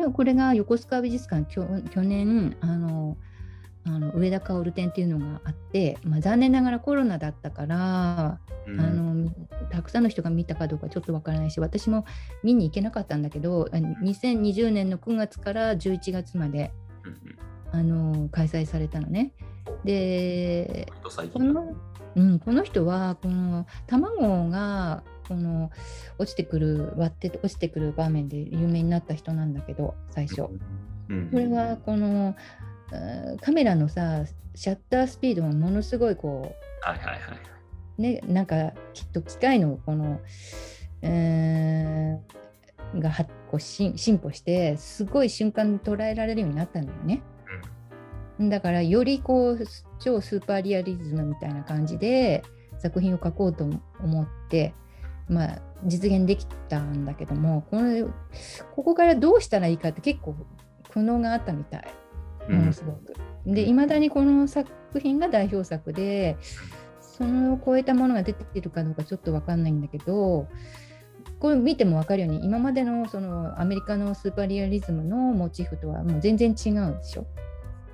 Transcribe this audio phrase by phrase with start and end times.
[0.00, 3.16] のこれが横須賀美術館去去年あの
[3.86, 8.80] あの上田薫展っていうのがあって、まあ、残念ながらコロナだったから、うん。
[8.80, 9.30] あの
[9.70, 12.04] たくさんの人が見たかどうかちょっとわからないし私も
[12.42, 16.72] 見に行けなかったんだけどあ2020年の9月から11月まで
[17.04, 17.38] うんうん。
[17.72, 19.32] あの開催されたのね。
[19.84, 21.74] でこの,、
[22.16, 25.70] うん、この人はこの卵がこの
[26.18, 30.42] 落ちてくる割って落ちてくる場面で有名になった人なんだけど最初。
[31.08, 32.34] うんこれはこの
[33.40, 34.24] カメラのさ
[34.56, 37.20] シャッタースピードがものすごいこはいはいはい。
[37.98, 40.20] うねなんかきっと機械のこの、
[41.02, 42.40] えー
[42.98, 47.22] がはこうし進歩してすごい瞬間に捉えられるようになったんだよね。
[48.40, 49.64] だからよりこう
[50.00, 52.42] 超スーパーリアリズムみたいな感じで
[52.78, 53.64] 作品を描こうと
[54.02, 54.74] 思って、
[55.30, 58.04] まあ、実現できたんだけどもこれ
[58.74, 60.34] ここからどうしたらいいかって結構
[60.90, 61.84] 苦悩があったみたい。
[62.48, 62.58] うん。
[62.58, 63.14] ものすごく。
[63.46, 66.36] でいまだにこの作品が代表作で
[67.00, 70.48] そのを超えたものが出てるかどうかちょっと分かんないんだけど
[71.38, 77.26] これ見ても分かるように今までのそのアメリカのスーパーリアリズムのモチーフとはもう全然違うでしょ？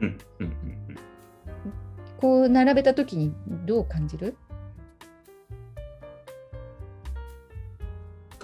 [0.01, 0.97] うんうんうん。
[2.19, 3.35] こう並べた時に
[3.67, 4.37] どう感じる？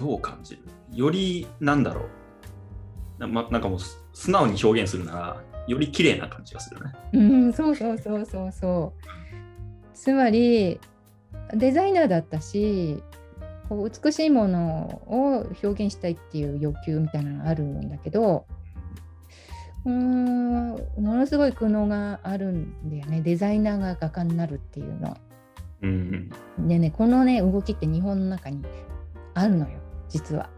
[0.03, 0.61] どう感じる？
[0.91, 3.21] よりなんだろう？
[3.21, 6.91] な,、ま、なんかもうす素直に表現するならより綺麗な感じがするね。
[7.13, 9.07] うんそうそうそうそうそう。
[9.93, 10.79] つまり
[11.53, 13.01] デザイナーだったし
[13.69, 18.45] こう美しいものを表現したいっていう欲求みたいなのがあるんだけど
[19.85, 23.21] うーんものすごい苦悩があるんだよね。
[23.21, 25.15] デザイナーが画家になるっていうの。
[25.81, 26.29] うん。
[26.67, 28.63] でねこのね動きって日本の中に
[29.33, 29.79] あるのよ
[30.13, 30.49] 実は。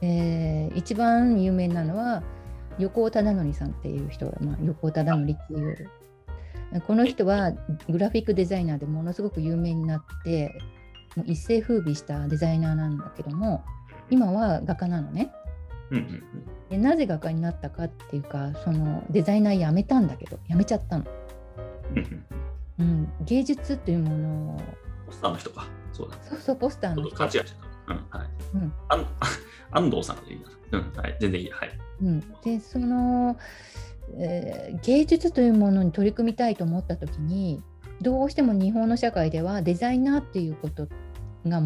[0.00, 2.22] えー一番有名なのは
[2.78, 5.90] 横尾忠則さんっていう人が、まあ、横尾忠則っていう
[6.86, 7.52] この人は
[7.88, 10.58] グラフィックデザイナーでものすごく有名になって
[11.14, 13.64] もう一世風靡したデザイナーなんだけども
[14.10, 15.30] 今は画家なのね。
[15.90, 16.22] うんうん
[16.70, 21.04] でなぜ画家になったかっていうかそのデザイナー辞めたんだけど辞めちゃったの。
[22.78, 24.60] うん芸術っていうものを
[25.06, 25.66] ポスターの人か。
[25.92, 26.16] そうだ。
[26.22, 27.54] そうそうポスターのと勘違いしちゃった。
[27.54, 27.63] うんはい。
[27.63, 27.63] うんあん
[29.70, 30.78] 安藤さんでいいな。
[30.78, 31.16] うんはい。
[31.20, 31.50] 全然いい。
[31.50, 31.70] はい。
[32.02, 33.36] うん、でその、
[34.16, 37.62] えー芸術というものに取り組みたいと思った時に
[38.02, 40.88] どうしても日本の社会ではデザイナーっていうこと
[41.46, 41.62] が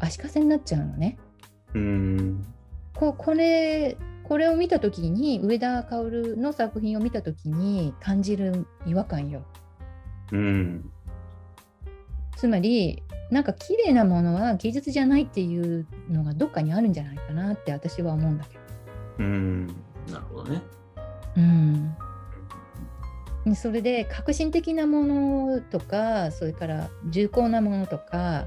[0.00, 1.18] 足かせになっちゃうのね。
[1.74, 2.46] うーん。
[2.94, 9.42] ここれこれを見た時に上田薫の作品を見た時に感じる違和感よ。
[10.32, 10.90] うん。
[12.36, 18.60] つまりなんか綺麗なものは芸術じゃないっていうのがどっかにあるんじゃないかなって私は思うんだけど。
[19.18, 19.66] うん。
[19.66, 20.62] なるほどね。
[21.36, 21.94] うん
[23.54, 28.44] それで革新的なものとかそれから重厚なものとか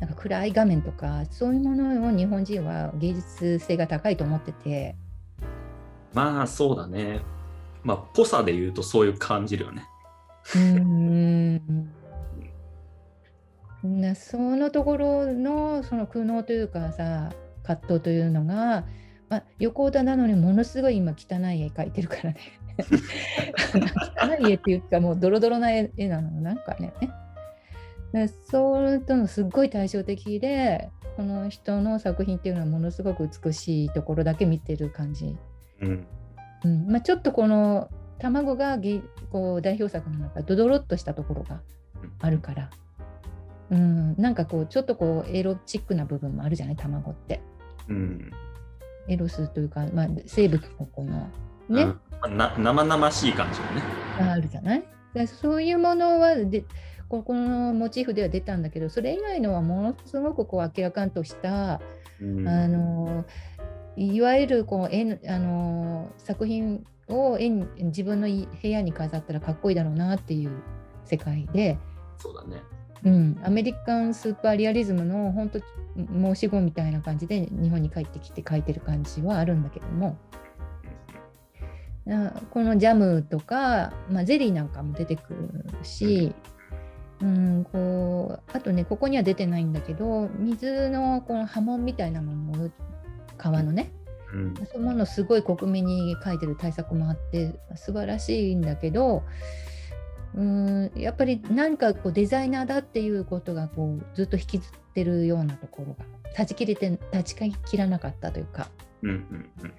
[0.00, 4.96] なんか暗い画面とかそういうものを日本人は芸術性が高いと思ってて
[6.12, 7.20] まあそうだね。
[7.82, 9.86] まあ、ぽさで言うとそういう感じるよね。
[10.54, 10.60] うー
[11.60, 11.92] ん
[13.82, 17.32] なそのところのその苦悩というかさ
[17.62, 18.84] 葛藤というのが、
[19.28, 22.36] まあ、横尾忠則ものすごい今汚い絵描いてるからね。
[24.20, 26.92] 汚い絵っていうかもうドロドロな絵絵なのなんかね。
[28.12, 35.36] でそれとのすっごい対照的でこの人の作品っていうのはものすごく美しいところだけ見てる感じ。
[35.80, 36.06] うん。
[36.64, 36.86] うん。
[36.90, 41.60] まあ、ちょっとこの卵がげこう代表作の中ドドロッとしたところが
[42.20, 42.70] あるから、うん、
[43.70, 46.76] なんかこうちょっとこうエロチックな部分もあるじゃない？
[46.76, 47.40] 卵って。
[47.88, 48.32] うん。
[49.08, 51.28] エロスというか、まあ、生物のこの
[51.68, 51.94] ね、
[52.24, 52.36] うん。
[52.36, 53.82] な生々しい感じのね。
[54.18, 54.84] があるじゃない？
[55.14, 56.64] でそういうものはで
[57.08, 61.80] ここのモチーフでは出たんだけどそれ以外のはものすごくこう明らかんとした、
[62.20, 62.48] うん。
[62.48, 63.24] あの
[63.96, 70.50] いわゆるこう絵のあの作品を絵に自分のい部屋に飾ったらかっこいいだろうなっていう
[71.04, 71.76] 世界で、
[72.18, 72.62] そうだね。
[73.04, 75.60] うん、アメリカンスーパーリアリズムの本当
[75.96, 80.18] 申し子みたいな感じで日本に帰ってきて書いてる感じはあるんだけども。
[82.08, 86.34] あこのジャムとか、まあ、ゼリーなんかも出てくるし、
[87.20, 92.70] うん、こうあとねここには出てないんだけど水のこの波紋みたいなものを
[93.36, 93.92] 川のね。
[94.32, 94.54] うん。
[94.54, 99.22] そういうものをすごい克明に書いてる対策もあって素晴らしいんだけど
[100.34, 100.92] うん。
[100.94, 106.04] やっぱり何かこうデザイナーだっていうことがこうずっと引きずってるようなところが
[106.34, 108.68] 断ち切れて断ち切らなかったというか、
[109.02, 109.72] うんうんうん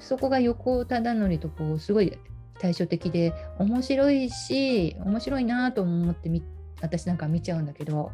[0.00, 2.16] そこが横尾忠則とこうすごい
[2.58, 6.42] 対照的で面白いし面白いなと思ってみ
[6.80, 8.10] 私なんか見ちゃうんだけど、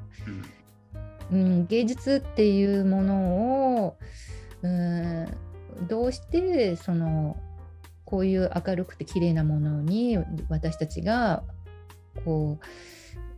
[1.30, 3.96] うん、芸術っていうものを
[4.62, 5.28] うん
[5.86, 7.36] どうしてその
[8.10, 10.18] こういう明るくて綺麗なものに
[10.48, 11.44] 私たちが
[12.24, 12.64] こう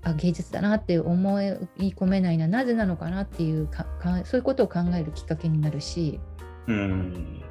[0.02, 1.44] あ芸術だなって思い
[1.78, 3.86] 込めないななぜなのかなっていうか
[4.24, 6.18] そういうことを考えるきっかけになるし、
[6.66, 7.42] うん、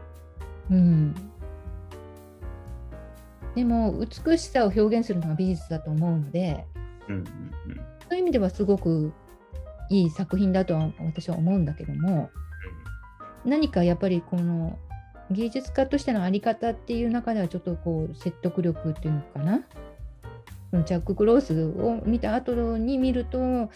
[0.69, 1.15] うん、
[3.55, 6.65] でも美しさを表現するのが美術だと思うので、
[7.07, 7.25] うんうんうん、
[7.75, 7.81] そ
[8.11, 9.13] ういう意味ではすごく
[9.89, 12.31] いい作品だとは私は思うんだけども、
[13.45, 14.77] うん、何かやっぱりこの
[15.31, 19.61] 芸術家としての在り方っていう中ではちょっとこう説得力っていうのかな？
[20.85, 23.69] ジャック・クロースを見た後に見ると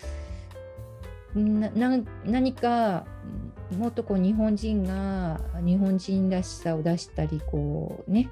[1.36, 3.06] 何か
[3.78, 8.30] もっとこう日本人が日本人らしさを出したりこうね？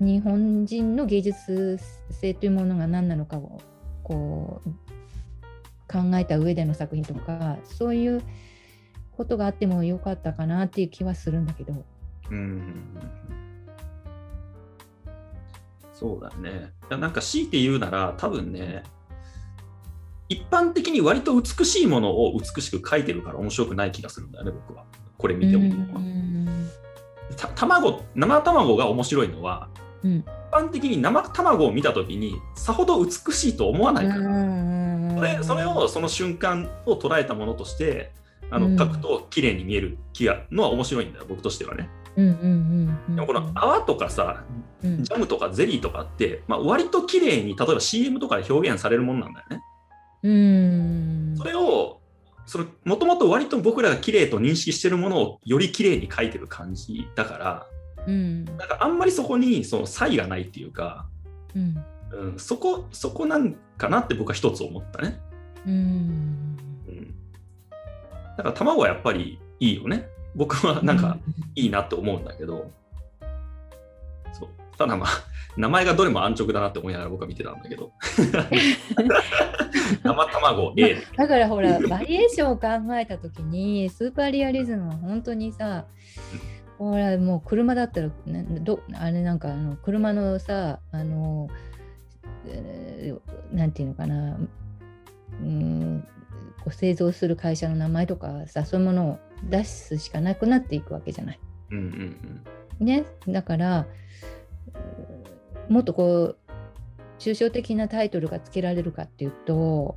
[0.00, 1.78] 日本人の芸術
[2.10, 3.60] 性というものが何なのかを
[4.02, 4.70] こう
[5.86, 8.22] 考えた上での作品とかそういう
[9.16, 11.84] ことがあってもよかったかなっていう気はするんだけど。
[12.30, 12.62] うん
[15.92, 16.72] そうだね。
[16.90, 18.82] なんか強いて言うなら多分ね
[20.28, 24.84] 一般的に割と美しいものを美しく描いてるから面白くない気がするんだよね僕は。
[25.16, 25.72] これ見ても。
[27.54, 29.68] 卵生卵が面白いのは
[30.04, 34.22] うん、一般的に生卵を見た時にさほど美しいと思わないから
[35.16, 38.12] それそれをその瞬間を捉えたものとして
[38.50, 41.88] あの、書くと綺麗に見える気がのは面白いんだよ僕としてはね。
[42.16, 44.44] でもこの泡とかさ
[44.82, 49.62] ジャムとかゼリーとかって、まあ、割と綺麗に例えば CM とかで表現されるものなんだよね。
[50.22, 51.34] うん。
[51.36, 52.00] それを
[52.84, 57.66] もともと割と僕らが綺麗と認識してるものをより綺麗に描いてる感じだから
[58.06, 61.06] うん、なんかあんまりそこにその差異がないっていうか、
[61.54, 61.84] うん。
[62.12, 65.20] うん、そこそこなんかなって僕は一つ思ったね。
[65.66, 65.72] うん、
[66.86, 67.14] うん、
[68.36, 70.08] だから卵はやっぱりいいよね。
[70.34, 71.18] 僕はなんか
[71.54, 72.70] いいなって思うんだけど、
[74.32, 74.48] そう。
[74.76, 75.08] ただまあ
[75.56, 77.92] 名前がどれも安直だなって思いながら僕は見てたんだけど。
[80.02, 85.86] 生卵 A だからほら バリエーションを考えた時にスーパーリアリズムは本当にさ、
[86.78, 91.48] ほらもう車だったら、ね、どあれなんかあの車のさあの、
[92.46, 94.38] えー、なんていうのかな
[95.40, 96.06] うん
[96.62, 101.40] こう製造する会社の名前とかさそういうものを出すしかなくなっていくわけじゃない。
[101.70, 102.42] うんうん
[102.80, 103.86] うん、ねだから
[105.68, 106.38] もっとこう
[107.18, 109.96] 抽象的なタイトルがつけられるかっていうと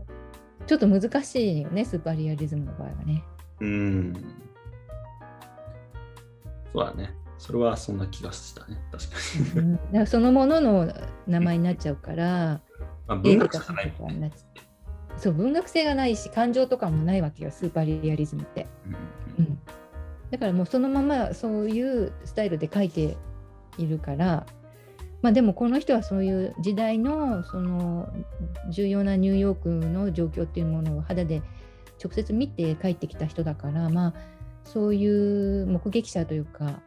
[0.66, 3.24] ちょっと難しいよねスーパーリアリズムの場合はね。
[3.60, 4.14] うん
[6.74, 7.14] そうだね。
[7.40, 8.78] それはそんな気がしたね。
[8.92, 9.78] 確かに。
[10.00, 10.94] うん、そのものの
[11.28, 12.62] 名前になっちゃうから、
[13.08, 14.32] まあ、文学性がないもんね。
[15.18, 18.96] そう文学性がないし感情とかもないわけよスーパーリアリズムって、うん、
[19.38, 19.60] うん、
[20.32, 23.18] だからもうそのままそういうスタイルで書いて
[23.78, 24.46] いるから
[25.22, 28.10] まあでもこの人はそういう時代のその
[28.70, 31.42] 重要なニューヨークの状況っていうものを肌で
[32.04, 34.14] 直接見て帰ってきた人だからまあ
[34.64, 36.82] そういう目撃者というか、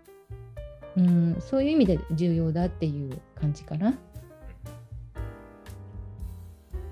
[0.97, 3.99] うん、そういう意味で重要だっていう感じかな。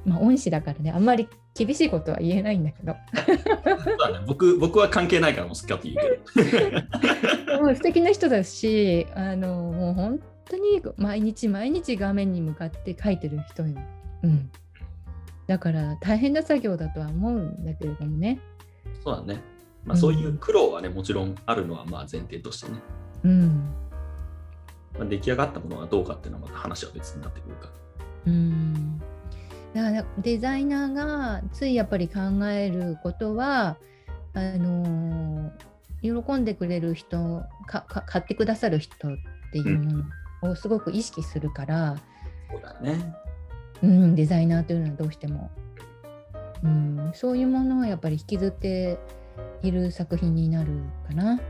[0.05, 1.29] まあ、恩師だからね、あんまり
[1.65, 2.93] 厳しいことは言えないんだけど。
[2.93, 2.99] ね、
[4.27, 7.63] 僕僕は関係ないからもう好きだって言うけど。
[7.65, 13.75] もう素敵な人だし、あのもう本当に毎日毎日画面に向かって書いてる人よ。
[14.23, 14.51] うん。
[15.47, 18.39] だから大変な作業だとは思うんだけれどもね。
[19.03, 19.41] そうだね。
[19.85, 22.79] まあ、そういう苦労はね、もちろんあるのはまあ前提としてね。
[23.25, 23.75] うん
[24.99, 27.71] まあ、出来上がったものがどうかっていうのはまた話は別になってくるか
[28.27, 28.78] うん
[29.79, 33.77] だからデザイナーがついやっぱり考えることは
[34.35, 39.17] あのー、喜んでくれる人か買ってくださる人っ
[39.53, 40.05] ていうも
[40.43, 41.97] のをすごく意識するから、うん、
[42.51, 43.15] そうだね、
[43.83, 45.51] うん、デザイナーというのはどうしても、
[46.65, 48.99] うん、そういうものをやっぱり引きずって
[49.63, 50.73] いる作品になる
[51.07, 51.41] かな。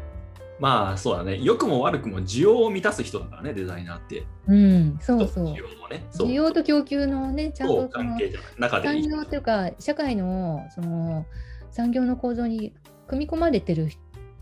[0.61, 1.38] まあそうだね。
[1.41, 4.27] 良くも悪くも需要を満たす人だからね、デザイナーって。
[4.47, 5.45] うん、そうそう。
[5.47, 6.07] 需要のね。
[6.12, 11.27] 需要と供給のね、ちゃんと関係じゃない中で産業というか、社会のその
[11.71, 12.75] 産業の構造に
[13.07, 13.88] 組み込まれてる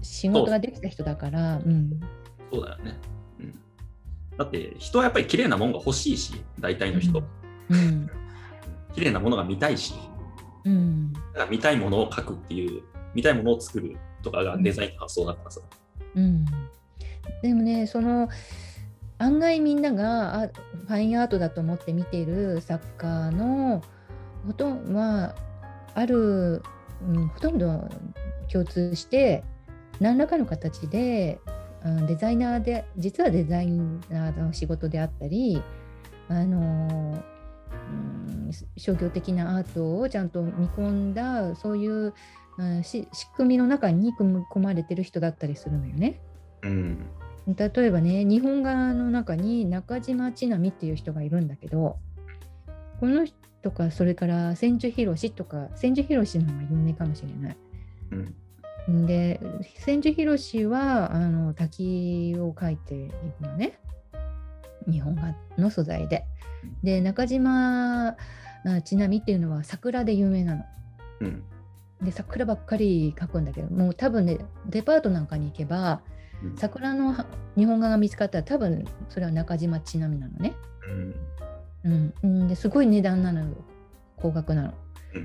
[0.02, 1.60] 仕事ができた人だから。
[1.60, 2.00] そう,、ん、
[2.52, 2.98] そうだよね。
[3.40, 3.60] うん、
[4.38, 7.22] だって人はやっぱり綺麗なものが欲しいし、大体の人。
[7.68, 8.10] うん、
[8.94, 9.94] 綺麗なものが見たいし、
[10.64, 12.82] うん、だから見たいものを描くっていう
[13.14, 15.60] 見たいものを作るとかがデザインの発想だからさ。
[15.60, 16.44] うん、うん。
[17.42, 18.28] でもねその
[19.18, 20.50] 案外みんなが
[20.86, 23.82] ファインアートだと思って見ている作家の
[24.46, 25.34] ほとんどは
[25.94, 26.62] ある、
[27.06, 27.88] うん、ほとんど
[28.52, 29.42] 共通して
[30.00, 31.40] 何らかの形で、
[31.84, 35.62] うん、デザイナーで実はデザイナーの仕事であったり
[36.28, 37.24] あの、
[37.70, 42.14] うん、商業的なアートをちゃんと見込んだそういう、
[42.58, 46.20] うん、仕組みの中に組み込まれてる人だったりするのよね。
[46.62, 47.06] うん
[47.46, 51.96] 例えばね日本画の中に中島千波っていう人がいるんだけど
[52.98, 57.56] この人とかそれから千住博とか千住博の方が有名かもしれない。
[58.88, 59.40] うん、で
[59.76, 63.78] 千住博はあの滝を描いているのね
[64.88, 66.24] 日本画の素材で。
[66.82, 68.16] で中島
[68.84, 70.64] 千波っていうのは桜で有名なの。
[71.20, 71.44] うん、
[72.02, 76.02] で桜ばっかり描くんだけどもう多分ねデパートなんかに行けば
[76.56, 77.14] 桜の
[77.56, 80.54] 日本画が見つかったら多分それは中島ちなみなのね。
[81.84, 83.46] うん、うん、ですごい値段なの
[84.16, 84.74] 高額なの。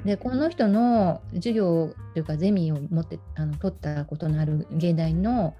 [0.06, 5.56] でこの人の授業というかゼミを持ってあの取ったことのある芸大の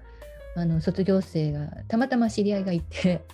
[0.56, 3.24] あの卒業生がたまたま知り合いがいて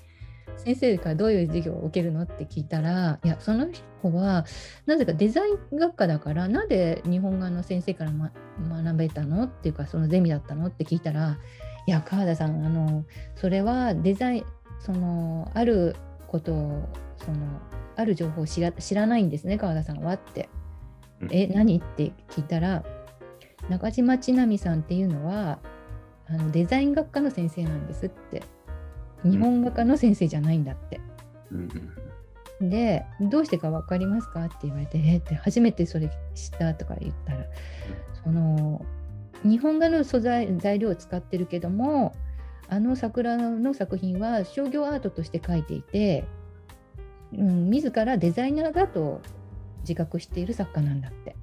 [0.58, 3.68] 先生からどういう授業を受けるのって聞いたらいやその
[4.02, 4.44] 子は
[4.86, 8.30] なぜかデザイン学科だからなんで日本画の先生から、ま、
[8.82, 11.38] 学べたのっていうかそのゼミだったのって聞いたら
[11.86, 13.04] いや川田さんあの
[13.36, 14.44] それはデザイン
[14.80, 15.96] そのある
[16.26, 17.38] ことをその
[17.96, 20.48] ある情報を知ら知らないんですね川田さんはって。
[21.32, 22.84] え何って聞いたら
[23.68, 25.58] 中島千波さんっていうのは
[26.26, 28.42] あのデザイン学科の先生なんですって
[29.24, 31.00] 日本画科の先生じゃないんだって。
[32.60, 34.44] でどうしてか分かりますか？
[34.44, 35.18] って言われてえ？
[35.18, 37.46] って初めてそれ知ったとか言ったら
[38.24, 38.84] その
[39.44, 42.16] 日本画の素材材料を使ってるけども
[42.68, 46.24] あの桜の作品は商業アートとして描いていて、
[47.32, 49.20] うん、自らデザイナーだと
[49.82, 51.36] 自覚している作家なんだって。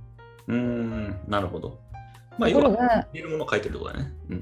[0.48, 1.80] うんなるほど。
[2.38, 2.68] まあ、要は
[3.14, 4.14] 売れるものを描いてるってことだね。
[4.30, 4.40] うん、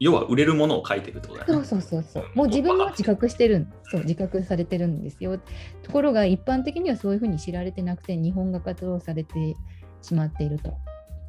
[0.00, 1.52] 要は売れるものを描いてるってことだね。
[1.52, 2.24] そうそうそうそう。
[2.34, 5.38] もう自分は自覚してるそう自覚されてるんですよ。
[5.82, 9.56] ところが一般的にはそういうふうに知られてなくて日本画活動されて
[10.02, 10.74] しまっていると。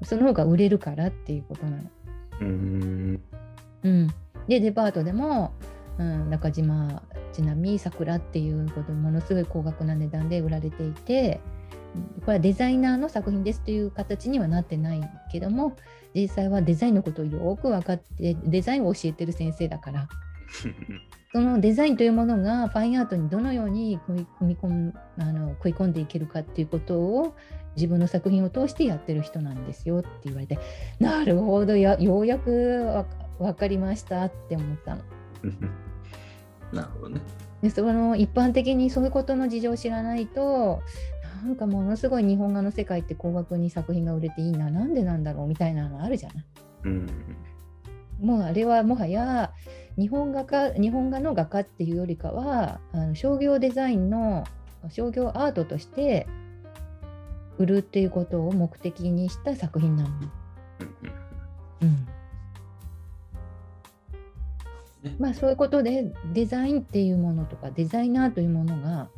[0.04, 1.84] その方が売れるからっていうことなの。
[2.42, 3.22] うん
[3.84, 4.08] うん、
[4.48, 5.54] でデパートでも、
[5.98, 11.40] うん、中島ちなみに桜っていうことものすごい高額な値段で売られていて
[12.22, 15.76] これはデザイナーの作品ですという形にはなってないけども
[16.14, 20.10] 実際はデザインのことをよく分かってデザインを教えてる先生だから
[21.32, 27.36] そのデザインというものがファインアートにどのように組み込むあの食い込んでいけるかっていうことを
[27.76, 30.58] 自分の作品を通してやってる人なんですよって言われて
[31.00, 33.06] なるほどやようやく
[33.38, 35.02] 分かりましたって思ったの。
[36.74, 37.22] なるほどね。
[37.62, 40.82] でその一般的にそういうことの事情を知らないと
[41.44, 46.46] なんかものすごい日本画の世界って高額に作品が売れていいななんでなんだろうみたいなのあるじゃない。
[46.86, 47.08] うん、
[48.22, 49.54] もうあれはもはや
[49.98, 54.46] 日本画家日本画の画家っていうよりかはあの商業デザインの
[54.90, 56.28] 商業アートとして
[57.58, 60.10] 売るっていうことを目的にした作品なの。
[61.82, 62.08] うん
[65.18, 69.10] まあ、そういうことでデザインっていうものとかデザイナーというものが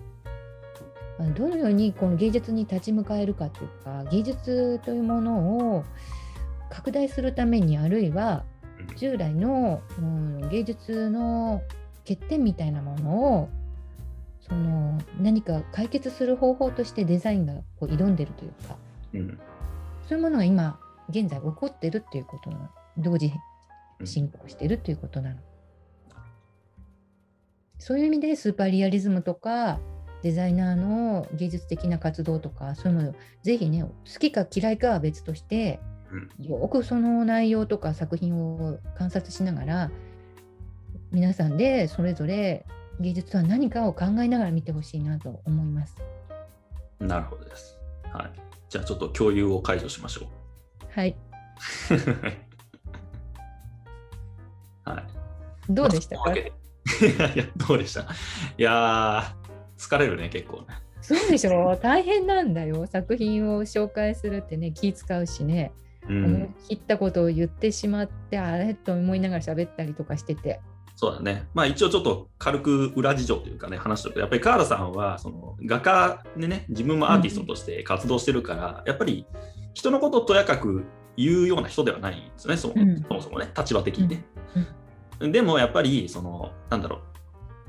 [1.30, 5.86] どのようにこの芸術に立ち向かえるかというか芸術というものを
[6.70, 8.44] 拡大するためにあるいは
[8.96, 11.62] 従来の、うん、芸術の
[12.08, 13.50] 欠点みたいなものを
[14.40, 18.76] その何か解決する方法としてデザインがこう挑んでるというか、
[19.14, 19.40] うん、
[20.08, 23.32] そういうものが今現在起こってるっていうことの同時
[24.04, 25.38] 進行してるということなの。
[27.78, 29.80] そういう意味でスーパーリアリズムとか
[30.24, 35.80] デザイナーの芸術的な活動とかそういうのをぜひね好きか嫌いかは別として、
[36.12, 39.92] うん、よくその内容とか作品を観察しながら
[41.12, 42.66] 皆さんでそれぞれ
[43.00, 45.98] 芸術は何かを考えながら見てほしいなと思います。
[47.00, 47.80] なるほどです。
[48.14, 48.32] はい。
[48.70, 50.28] じゃあちょっと共有を解除しましょう。
[50.92, 51.16] はい。
[54.86, 55.04] はい。
[55.70, 56.52] どうでしたか、 いや、
[57.56, 58.02] どうでした？
[58.02, 58.06] い
[58.58, 59.36] や
[59.82, 60.68] 疲れるね、結構ね。
[61.02, 61.76] そうでしょ？
[61.82, 62.86] 大変なんだよ。
[62.86, 65.72] 作品を紹介するってね、気使うしね。
[66.08, 68.76] うん、切ったことを言ってしまって、あれ？
[68.76, 70.62] と思いながら喋ったりとかしてて。
[70.96, 71.48] そうだね。
[71.56, 79.26] まあ一応ちょっと軽く裏事情というかね、話しておくと、やっぱり川原さんはその画家でね、自分もアーティストとして活動してるから、うん、やっぱり
[79.74, 80.84] 人のことをとやかく
[81.18, 82.76] 言うような人ではないんですね、そも,、
[83.08, 84.26] そもそもね、立場的にね。
[85.20, 87.00] でもやっぱりそのなんだろ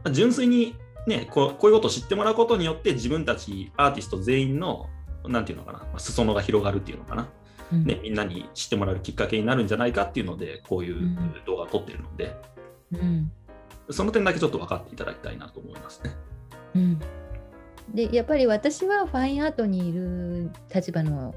[0.05, 0.75] う純粋に
[1.07, 4.89] ねこうこういうことを知ってもらうことによって自分たちアーティスト全員の
[5.27, 7.29] なんていうのかな裾野が広がるっていうのかな、
[7.73, 11.17] うん、ね、みんなに知ってもらうきっかけになるんじゃないかっていうのでこういう
[11.47, 12.37] 動画を撮ってるので、
[12.93, 13.31] うん、
[13.91, 16.11] その点だけちょっと分かっていただきたいなと思いますね。
[16.75, 17.01] うん、
[17.95, 21.35] でやっぱり私はファインアートにいる立場の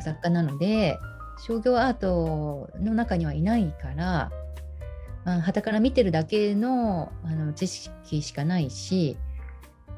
[0.00, 0.98] 作家なので、
[1.38, 4.30] 商業アートの中にはいないから
[5.26, 9.16] はたから見てるだけのあの知識しかないし、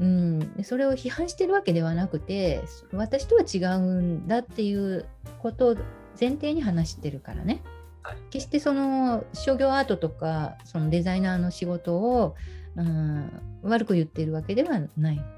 [0.01, 5.07] うん、それを批判してるわけではなくて私とは違うんだっていう
[5.43, 5.77] ことを
[6.19, 7.63] 前提に話してるからね。
[8.31, 12.37] 決してその商業アートとかそのデザイナーの仕事を、
[12.75, 13.31] うん、
[13.63, 15.21] 悪く言っているわけではない。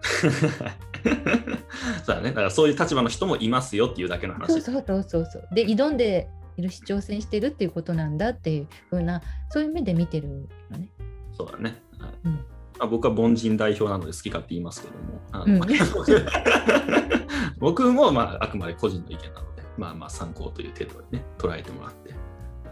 [2.04, 4.52] そうだね、だからそういう立場の人もいますよっていうだけの話。
[4.52, 5.48] そうそうそうそう。
[5.52, 10.88] で挑んでいるし挑戦してるっていうことなんだっていうふうなそういう目で見てるのね。
[11.32, 11.76] そうだね。
[11.98, 12.44] はいうん
[12.80, 15.60] まあ、僕は凡人代表なので好きかって言いますけども、あの、うん、
[17.60, 22.14] 僕もまああくまで個人の意見なので、まあまあ参考という程度でね、捉えてもらって。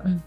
[0.07, 0.23] うん、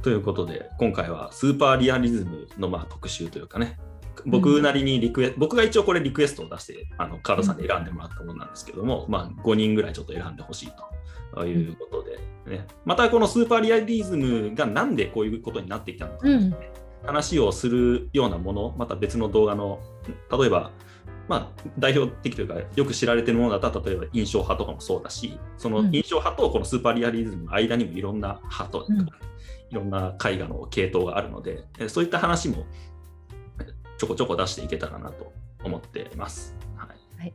[0.00, 3.78] ということで、今回はスーパーリアリズムのまあ特集というかね、
[4.26, 10.72] 僕なりにリクエ、うん、僕が一応これリクエストを出してあのカードさんに選んでもらったものなんですけども、うん、まあ、5人ぐらいちょっと選んでほしい
[11.34, 12.18] ということで、
[12.56, 16.54] ね、またこのスーパーリアリズムがなんでこういうことになってきたのか、ね、
[17.04, 19.80] 話をするようなものまた別の動画の
[20.30, 20.70] 例えば
[21.28, 29.06] まあ、代表的というかよく知られてるものだったら例えば印象派とかもそうだしその印象派とこのスーパーリアリズムの間にもいろんな派と、うん、い
[29.70, 32.66] ろんな絵画の系統があるのでそういった話も
[34.02, 35.32] ちょこちょこ出していけたらなと
[35.62, 36.56] 思っています。
[36.74, 37.34] はい、はい、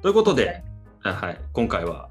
[0.00, 0.62] ということで、
[1.00, 2.08] はい、今回は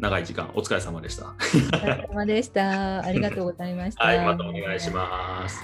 [0.00, 1.26] 長い時間お疲れ様でした。
[1.26, 3.04] お疲れ様でした。
[3.04, 4.02] ありがとうございました。
[4.04, 5.62] はい、またお願いします。